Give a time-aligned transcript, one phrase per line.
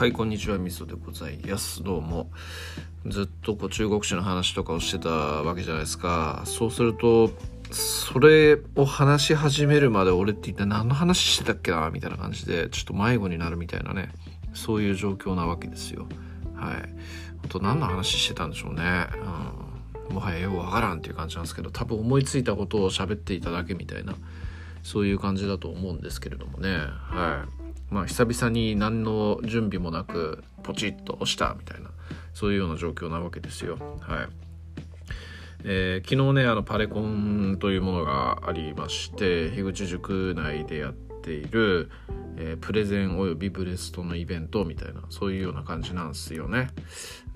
[0.00, 0.56] はいこんにちは。
[0.56, 1.82] みそでございます。
[1.82, 2.30] どうも。
[3.04, 6.40] ずっとこう中国史の話とかをしてたわけじゃないですか。
[6.46, 7.30] そうすると
[7.70, 14.10] それを話し始めるまで俺って一体何の話してたっけなみたいな感じでちょっと迷子になるみたいなね。
[14.54, 16.06] そういう状況なわけですよ。
[16.54, 16.76] はい。
[17.44, 18.82] あと何の話してたんでしょうね、
[20.08, 24.14] うん、もはやよくわからんっていう感じなんですけど多分思いついたことを喋っていただけみたいな
[24.82, 26.70] そういう感じだと思うんですけれどもね。
[26.70, 27.59] はい。
[27.90, 31.90] まあ久々に何の準備もなくポチッと押したみたいな
[32.34, 34.50] そういうような状況なわけですよはい。
[35.64, 41.90] えー、昨日ねあのパレコンというものがありまして樋口塾内でやっている、
[42.38, 46.68] えー、プレゼンおよびブレストのイベントみたいなそういうような感じなんですよね。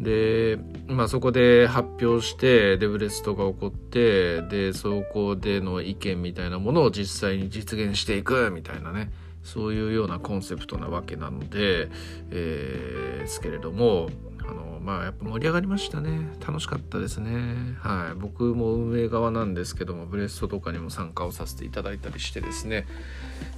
[0.00, 9.10] でまあそこで発表してでブレストが起こってでそこでの意見みたいなものを実際に実現していくみたいなね
[9.45, 11.91] そういうようなコンセプトなわけなので、
[12.31, 14.09] えー、ですけれども
[14.47, 16.28] あのまあやっぱ盛り上がりましたね。
[16.47, 17.77] 楽しかったですね。
[17.81, 18.19] はい。
[18.19, 22.86] 僕も運営側なんですけどもブレストとかにも参加をさせていただいたりしてですね。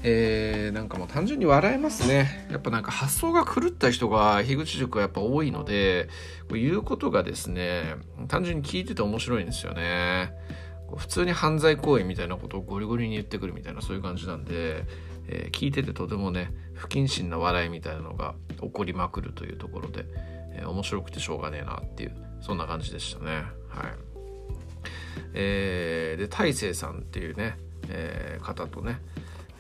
[0.04, 2.46] えー、なんかもう単純に笑えますね。
[2.52, 6.08] やっぱなんか発想が狂った人が樋口塾はやっぱ多いので
[6.48, 7.96] こう言うことがですね
[8.28, 10.32] 単純に聞いてて面白いんですよね。
[10.96, 14.84] 普通に犯罪行為みたいなことをゴリゴリに言ってくるみたいなそういう感じなんで
[15.28, 20.04] えー、聞いててとてもね不謹慎な笑いみたいなのが起こりまくるというところで、
[20.52, 23.44] えー、面白くてしょうがねえなっていうそんな感じでしたね。
[23.68, 24.06] はい。
[25.34, 27.56] えー、で大勢さんっていうね、
[27.88, 29.00] えー、方とね、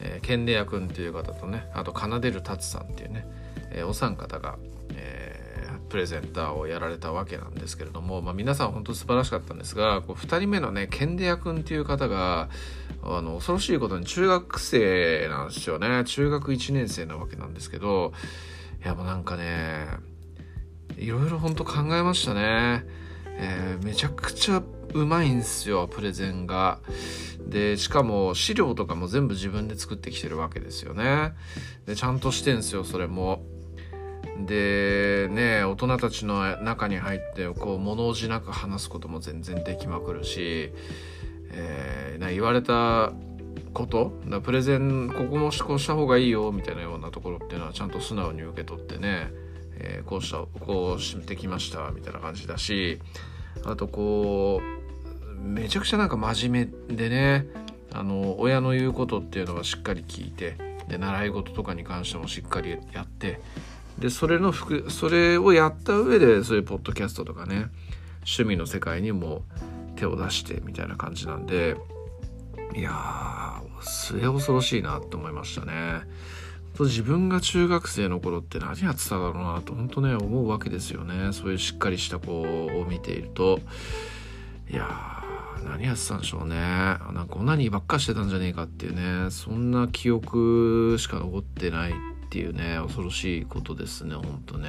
[0.00, 3.26] えー、ケンレア君っていう方とねあと奏でる達さんっていうね、
[3.70, 4.58] えー、お三方が、
[4.94, 12.48] えー、プレゼンターをやられたわけなんですけれども、まあ、皆さん本当素晴らしかったんですがこう2人目のねケンレア君っていう方が
[13.08, 16.04] あの恐ろしいことに中学生なんですよね。
[16.04, 18.12] 中学1年生なわけなんですけど
[18.84, 19.86] いやもうなんかね
[20.96, 22.84] いろいろ本当考えましたね、
[23.38, 24.62] えー、めちゃくちゃ
[24.94, 26.80] うまいんすよプレゼンが。
[27.46, 31.34] でしかも資料とかも全部自分で作ってきてるわけですよね。
[31.86, 33.44] でちゃんとしてんすよそれも。
[34.46, 40.72] でね大人たちの中に入ってこう物おじなく話すことも全然できまくるし。
[41.52, 43.12] えー、な言われた
[43.72, 44.12] こと
[44.42, 49.30] プレゼンここもこうした方がいいよみたいなようなところっていうのはちゃんと素直に受け取ってね、
[49.78, 53.00] えー、こうしたこうしてきましたみたいな感じだし
[53.64, 57.46] あとこうめちゃくちゃなんか真面目でね
[57.92, 60.56] あの親の言うことっていうのはしっかり聞いて
[60.88, 63.40] で習い事とかに関してもしっかりやって
[63.98, 67.66] でそれのそれをやった上でそういうポッドキャストとかね
[68.20, 69.42] 趣味の世界にも
[69.96, 71.76] 手を出してみたいな感じなんで
[72.74, 76.02] いやー末恐ろしいなって思いましたね。
[76.78, 81.32] 自分が中学生の頃って何やってただろうなと本当ね思うわけですよね。
[81.32, 83.60] そういうしっかりした子を見ていると。
[84.70, 86.56] いやー何やってたんでしょうね。
[86.56, 91.94] なんかオナニーばっかしてたんじゃねえかっていうねそんな記憶しか残ってないっ
[92.28, 94.68] ていうね恐ろしいことですねほんとね。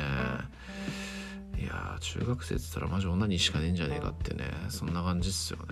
[1.59, 4.45] いや中学生っつったらマジ女にしかねえんじゃねえかってね。
[4.69, 5.66] そんな感じっすよね。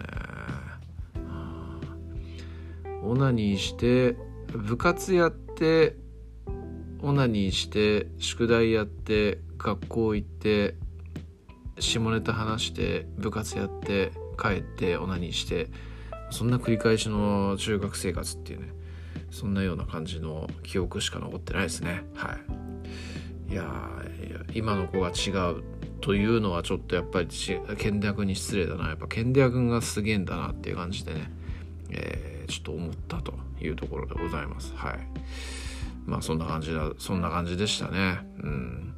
[3.04, 5.96] オナニーして部活やって
[7.02, 10.76] オナニーして宿題やって学校行って
[11.80, 15.70] 下ネタ話して部活やって帰ってオナニーして
[16.32, 18.74] そんな繰り返しの中学生活っていうね
[19.30, 22.06] そんなような感じの記憶しか残ってないですね。
[22.16, 22.38] は
[23.50, 23.52] い。
[23.52, 23.64] いや
[24.28, 25.64] いや今の子が違う。
[26.06, 27.28] というのはちょっとやっぱり
[27.80, 28.90] ケンデア君に失礼だな。
[28.90, 31.32] やっぱケンデア君がすげえんだなっていう感じでね、
[31.90, 34.72] えー、ちょっと思ったというところでございます。
[34.76, 35.00] はい。
[36.06, 38.20] まあそんな感じだそんな感じでしたね。
[38.38, 38.94] うん。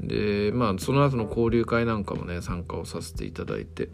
[0.00, 3.88] でまあその後の交流会なんかもね参加をさせていただいて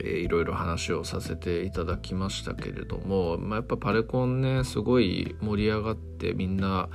[0.00, 6.90] えー、いろいろ話をさせていただきましたけれども、まあ、やっぱパレコンねすごい盛り上がってみんな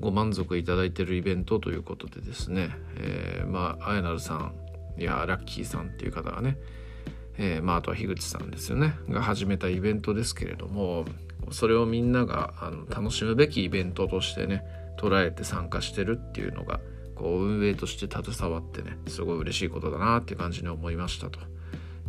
[0.00, 4.54] ご満足いただいているイベントということでですね、えー、まああやなるさん
[4.98, 6.58] やラッキーさんっていう方がね、
[7.38, 11.04] えー、まああとは樋口さんですよねが始めたイベントですけれども
[11.50, 14.64] それをみんながあの楽しむべきイベントとしてね
[14.98, 16.80] 捉えて参加してるっていうのが
[17.14, 21.38] こう運営として携わってねすごい嬉しいことだなっていう感じに思いましたと。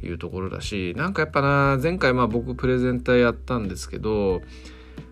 [0.04, 4.42] いうところだしなんかやっぱな前回まあ僕プレゼンターやったんですけど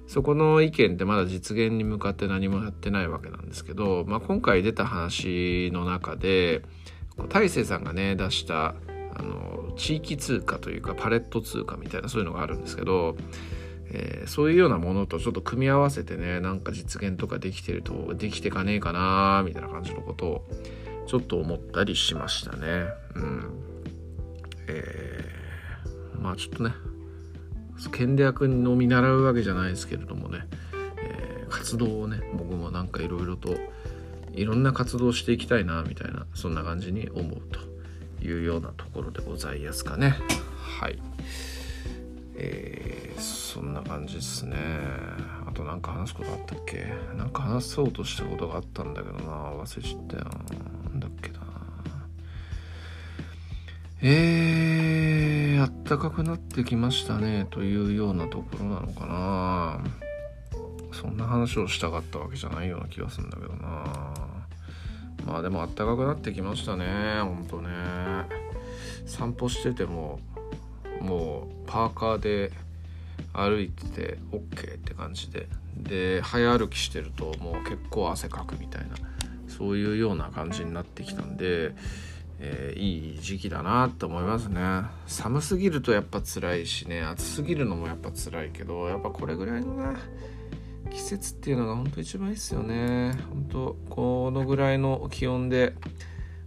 [0.07, 6.61] そこの意見ってまだ実現に向かって何もやってないわけなんですけど、まあ、今回出た話の中で
[7.29, 8.75] 大勢さんがね出した
[9.15, 13.15] あの地域通貨というかパレット通貨みたいなそういうのがあるんですけど、
[13.89, 20.45] えー、そういうようなものとちょっと組み合わせてねなんか実現とかできてるとできてかねえかなみたいな感じのことを
[21.07, 22.87] ちょっと思ったりしましたね。
[23.15, 23.65] うん
[24.67, 26.71] えー、まあちょっとね
[27.91, 30.47] 剣役の見習うわけじゃないですけれどもね、
[30.97, 33.55] えー、活動をね僕もなんかいろいろと
[34.33, 37.59] いろんな活動をしていきたいなみたいなそんな感じに思うと
[38.25, 40.15] いうようなところでございますかね。
[40.79, 40.99] はい。
[42.37, 44.57] えー、そんな感じですね。
[45.47, 46.85] あと何か話すことあったっけ？
[47.17, 49.51] 何か話そうとしたことがあったんだけどな。
[49.53, 50.25] 忘れちゃったよ。
[50.89, 51.39] なんだっけな。
[54.01, 55.14] えー、
[55.65, 59.83] あったかくなってきましたねというようなところなのかな。
[60.93, 64.13] そんな話をしたかったわけじゃないような気がするんだけどな。
[65.25, 66.85] まあでもあったかくなってきましたね
[67.23, 67.69] ほんとね。
[69.07, 70.19] 散歩してても
[71.01, 72.51] もうパーカーで
[73.33, 75.47] 歩いてて OK って感じで。
[75.75, 78.95] で早歩きしてるともう結構汗かくみたいな
[79.47, 81.73] そういうような感じになってきたんで、
[82.39, 84.61] えー、いい時期だなって思いますね。
[85.07, 87.01] 寒すぎるとやっぱ辛いしね。
[87.01, 89.97] 暑すぎるのもやっぱ辛いけどやっぱこれぐらいのね
[90.91, 93.13] 季節っていうのが本当一番いいっすよね。
[93.29, 95.75] 本当このぐらいの気温で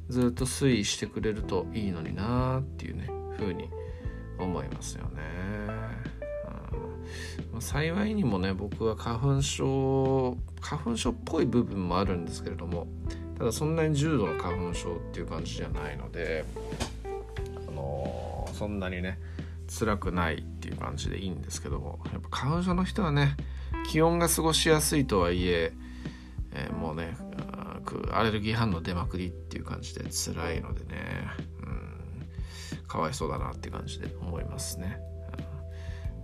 [0.09, 3.69] ずっと推移してくれるといいのになっていうね風に
[4.39, 5.11] 思いますよね、
[6.73, 7.53] うん。
[7.53, 12.87] まあ、幸いにもね僕は花粉症花粉症っぽい部分もあるんですけれども
[13.39, 16.45] ただそんなに重度の花粉症っていう感じじゃないので
[17.69, 19.19] あのー、そんなにね
[19.69, 23.37] 辛くないっていう感じでいいんですけどもやっぱ花粉症の人はね
[23.91, 25.73] 気温が過ごしやすいとはいえ
[26.53, 27.17] えー、もうね
[28.13, 31.23] アレルギー反応出まくりっていう感じで辛いのでね、
[31.63, 34.99] うん、かわいそうだなって感じで思いますね、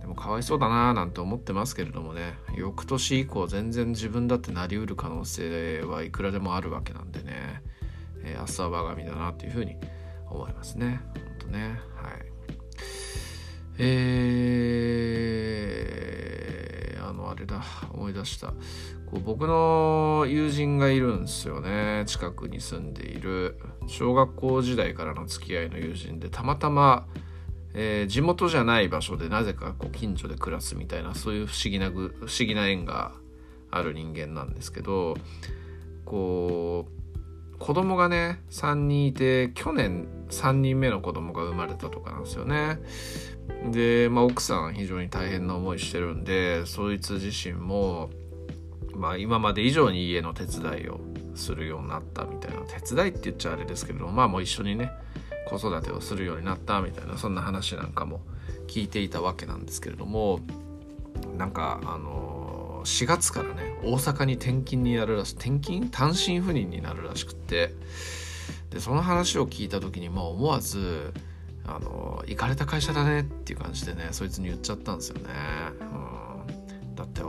[0.05, 2.35] でもかわいそうだななんて思ってますけれどもね。
[2.55, 7.63] 翌年以降全然自分だってなりうる可能性はいくらでもあるわけなんでね、
[8.23, 9.77] えー、明日は我が身だなっていうふうに
[10.29, 11.01] 思いますね。
[11.15, 11.79] ほんとね。
[11.95, 12.13] はい。
[13.79, 17.63] えー、あのあれだ。
[17.91, 18.49] 思い出した。
[19.07, 22.03] こう僕の友人がいるんですよね。
[22.05, 23.59] 近くに住んでいる。
[23.87, 27.07] 小学校時代からの付き合いの友人でたまたま、
[27.77, 33.11] えー、地元じゃない場所でなぜかこう近所で暮らすみたいなそういう不思議な不思議な縁が
[33.69, 35.15] ある人間なんですけど
[36.05, 42.79] こう子供がね3人いて去年3人目の子供が生まれたとかなんですよね。
[43.71, 48.09] で、まあ、奥さん非常に大変な思いしてるんでそいつ自身も、
[48.95, 50.99] まあ、今まで以上に家の手伝いを
[51.35, 54.91] するようになったみたいな手伝いって言っちゃあれですけどまあもう一緒にね
[55.45, 58.21] 子育てをするようになったみたいなそんな話なんかも
[58.67, 60.39] 聞いていたわけなんですけれども
[61.37, 65.89] なんかあの4月からね大阪に転勤になるらしい転勤？
[65.89, 67.73] 単身赴任になるらしくって
[68.69, 71.13] でその話を聞いた時にまあ思わず
[71.67, 75.23] あの行かれた会社だねっていう感じでねそいつに言っちゃったんですよね、
[75.81, 77.21] うん、だって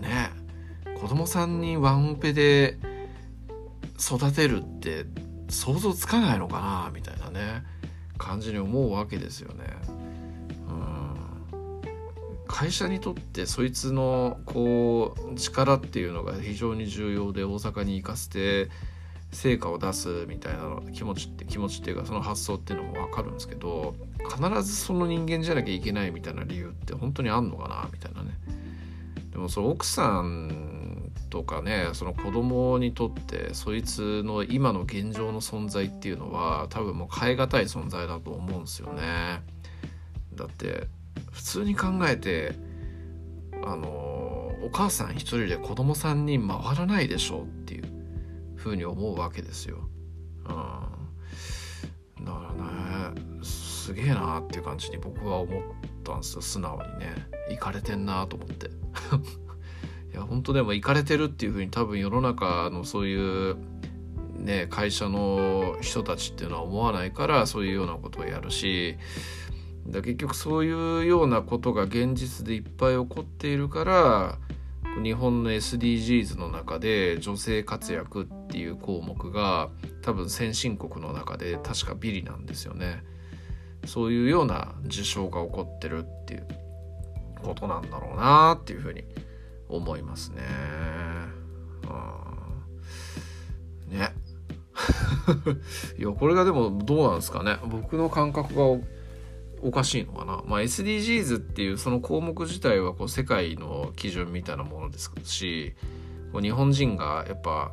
[0.00, 0.30] ね
[1.00, 2.78] 子供さんにワンオペで
[3.98, 5.06] 育てるって
[5.48, 7.62] 想像つかないのかなみたいなね
[8.18, 9.64] 感じに思うわけですよね。
[10.68, 18.70] うん、会社にとってそいつのこう力っていうのが非常に重要で大阪に行かせて
[19.32, 23.94] 成果を出すみたいな気持ちって気持ちっていうかその発想っていうのも分かるんですけど
[24.30, 28.30] 必ずその人間じゃなきゃいけないみたいな理由って本当にあんのかなみたいなね
[29.32, 30.65] でもその奥さん
[31.28, 39.42] とかねその子供にとってそいつの今の現状の存在っていうのは多分もう変え難い存在だと思うんですよね
[40.34, 40.86] だって
[41.32, 42.54] 普通に考えて
[43.64, 43.88] あの
[44.62, 47.84] お母さん一人で子供3人回らないでしょうっていう
[48.56, 49.88] ふうに思うわけですよ。
[50.44, 55.62] うん、だからねすげえなっていう感じに僕は思っ
[56.02, 57.14] たんですよ素直にね。
[57.50, 58.70] 行かれてんなと思って。
[60.16, 63.56] いや本当でも行かれてるっていうふうに多分世の中のそういう
[64.38, 68.96] ね会社の人たちっていうのは思わないからそういうようなことをやるし
[69.86, 74.38] だ結局そういうようなことが現実でいっぱい起こっているから
[75.02, 79.68] 日本の SDGs の中で女性活躍っていう項目が
[80.00, 83.02] 多分先進国の中で確かビリなんですよね。
[83.84, 86.46] そういうような事象が起こってるっていう
[87.42, 89.04] ことなんだろうなっていうふうに
[89.68, 90.42] 思いますね。
[93.88, 94.12] うん、ね。
[95.98, 98.62] いやこれがでもどうなんですかね僕の感覚が
[99.62, 105.74] おかしいのかな、まあ、SDGs っていうその項目自体はこう世界の基準みたいなものですし
[106.32, 107.72] こう日本人がやっぱ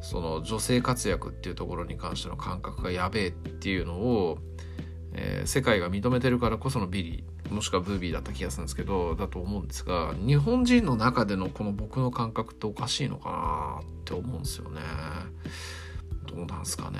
[0.00, 4.38] その女性活躍っていうところに関しての感覚がやべえっていうのを、
[5.12, 14.80] えー、世界が認めてるからこそのビリーもしくはブービーだった気がするんですけどだと思うんですが日本人の中でのこの僕の感覚っておかしいのかなって思うんですよね。
[16.26, 16.98] どうなんすかね。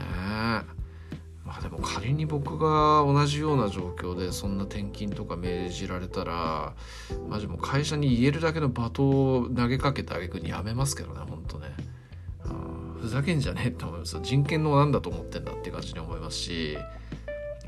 [1.44, 6.74] まあでも仮に僕が同じような状況でそんな転勤とか命じられたら
[7.28, 11.74] マジも会社に言えるだけの罵倒を投げかけてあげくにやめますけどねほんとね
[13.00, 14.18] ふざけんじゃねえって思います。
[14.22, 16.76] 人権の何だと思ってんだって感じに思いますし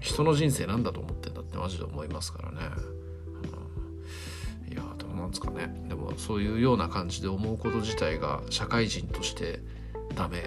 [0.01, 2.59] 人の人生何だと思ってんだマジで思いますからね、
[4.67, 5.85] うん、いやどうなんですかね。
[5.89, 9.61] でもそういうような感じで思うこと自体が社会人として
[10.15, 10.43] ダメ、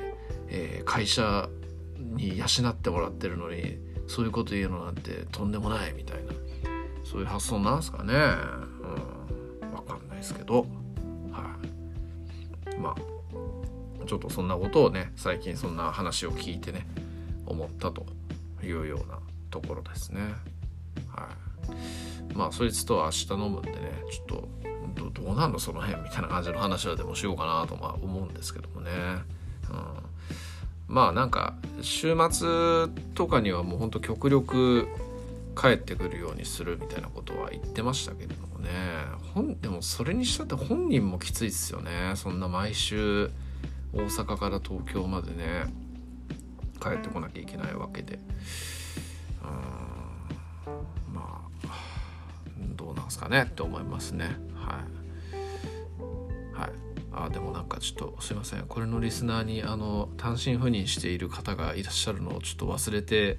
[0.48, 1.50] えー、会社
[1.98, 6.34] に養ってもらってるのにそういうこと言うのなんてとんでもないみたいな。
[7.04, 8.14] そういう発想なんですかね。
[8.14, 9.70] うん。
[9.72, 10.66] 分かんないですけど。
[11.32, 11.58] は
[12.74, 12.80] い。
[12.80, 16.86] まあちょっとそんなことをね最近そんな話を聞いてね
[17.46, 18.06] 思ったと
[18.64, 19.20] いうような
[19.50, 20.22] ところですね。
[21.08, 21.30] は
[22.32, 22.36] い。
[22.36, 23.78] まあそいつとは明日飲むんでね
[24.12, 24.40] ちょっ
[25.14, 28.92] とどうなんのその辺みたいな感じの話はでもしようかなとま思うんですけどもね、
[29.70, 34.88] うん、まあなんか週末とかにはもうほんと極力
[35.60, 38.70] 帰ってくるようにするみたいなことは言ってましたけれどもね。
[39.34, 42.14] 本でもそれにしたって本人もきついっすよね。
[42.16, 43.30] そんな毎週
[43.94, 45.66] 大阪から東京までね
[46.82, 48.20] 帰ってこなきゃいけないわけで。
[49.44, 50.03] うん。
[53.14, 54.38] どうなんすかねって思いますね。
[54.56, 54.82] は
[56.56, 56.58] い。
[56.58, 56.72] はい。
[57.12, 58.66] あでもなんかちょっとすいません。
[58.68, 63.38] これのリスナーにあの単身赴任している方がいらっしゃるのをちょっと忘れて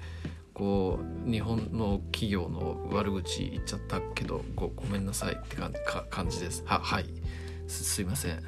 [0.53, 5.35] こう日本の企業の悪口言っちゃったけどごごめんなさい。
[5.35, 6.63] って感じです。
[6.67, 7.07] ははい。
[7.67, 8.43] すいません。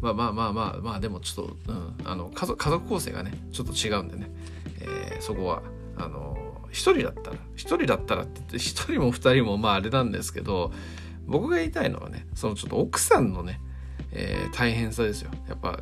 [0.00, 4.30] まあまあまあまあまあでもちょっと、うん、あの家族家族構成がねちょっと違うんでね、
[4.80, 5.62] えー、そこは
[5.96, 10.72] あの一人だったら一人だったらって言って一人も二人もまああれなんですけど
[11.26, 13.60] 僕が言いたいのはねそのちょっと奥さんのね、
[14.12, 15.30] えー、大変さですよ。
[15.48, 15.78] やっぱ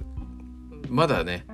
[0.88, 1.46] まだね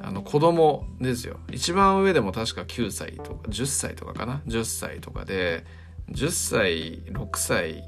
[0.00, 1.38] あの子供ですよ。
[1.52, 5.64] 一番上でも確か9歳とか10歳とかかな？10歳とかで
[6.10, 7.84] 10歳6歳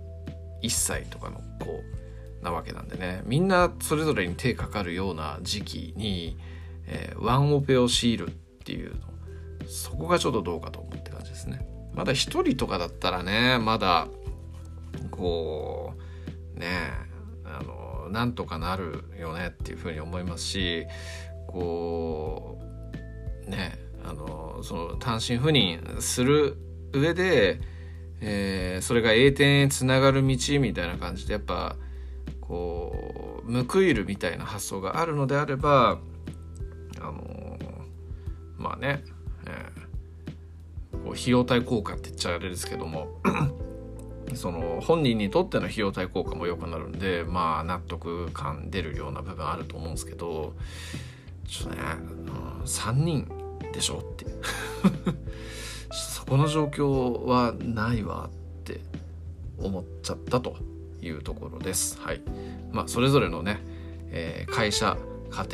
[0.62, 1.83] 1歳とかの子
[2.42, 3.23] なわけなんでね。
[3.25, 6.37] みんなそれぞれに手かかるような時期に、
[6.87, 8.30] えー、ワンオペを強いるっ
[8.64, 8.95] ていう
[9.67, 11.67] そこがちょっとどうかと思って感じですね。
[11.95, 14.09] まだ一人とかだったらねまだ
[15.11, 15.95] こ
[16.57, 16.69] うね
[17.45, 20.87] あのなんとかなるよねっていうふうに思いますし
[21.49, 22.59] こ
[23.47, 26.57] うねあのその単身赴任する
[26.93, 27.61] 上で、
[28.21, 31.76] えー、それが栄転へつながる道みたいな感じでやっぱ
[32.40, 35.99] こう報いるみたいな発想があるのであれば
[37.00, 37.59] あの
[38.61, 39.02] まあね、
[41.12, 43.21] 費用対効果って言っちゃあれですけども
[44.35, 50.55] その本人にとっての費用対効果も良くなるんでまあ納得感出るような部分あると思うんですけど
[51.47, 51.83] ちょっとね、
[52.59, 53.29] うん、3人
[53.73, 54.26] でしょって
[55.93, 58.81] そこの状況はないわって
[59.59, 60.57] 思っちゃったと
[61.02, 61.99] いうところです。
[62.00, 62.21] はい。
[62.73, 63.61] まあ、それぞれのね、
[64.11, 64.97] えー、会社、
[65.31, 65.49] 家庭、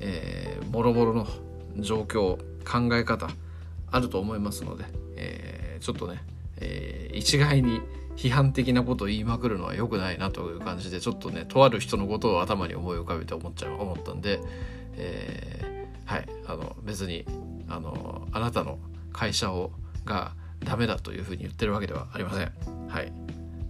[0.00, 1.26] えー、もろもろの
[1.78, 3.28] 状況、考え方、
[3.90, 4.84] あると思いますので、
[5.16, 6.22] えー、ちょっとね、
[6.58, 7.80] えー、一概に
[8.16, 14.40] 批判的なことを言いまくるのは良くないなという感じで、ちょっとね、とある人のことを頭に思い浮かべて思っちゃう、思ったんで、
[14.96, 17.24] えー、はい、あの、別に、
[17.68, 18.78] あの、あなたの
[19.12, 19.72] 会社を、
[20.04, 20.32] が
[20.64, 22.52] ダメだというふうに言ってるわけではありません。
[22.88, 23.12] はい。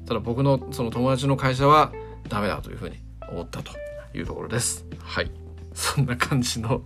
[0.06, 1.92] ただ僕のその友達の会社は
[2.28, 2.96] ダメだというふうに
[3.30, 3.72] 思ったと
[4.14, 4.86] いうところです。
[5.02, 5.47] はい。
[5.78, 6.82] そんな感じの、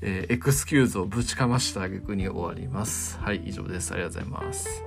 [0.00, 3.18] えー、エクスキューズをぶちかました挙句に終わります。
[3.18, 3.92] はい、以上です。
[3.92, 4.82] ありがとうございます。